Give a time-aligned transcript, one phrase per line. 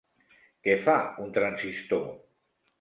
[0.67, 0.95] Què fa
[1.27, 2.05] un transistor?